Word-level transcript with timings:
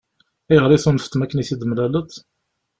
Ayɣer 0.49 0.71
i 0.71 0.79
tunfeḍ 0.83 1.13
makken 1.17 1.41
i 1.41 1.43
t-id-temlaleḍ? 1.47 2.11